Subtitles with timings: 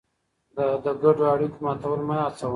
[0.83, 2.49] د ګډو اړیکو ماتول مه هڅوه.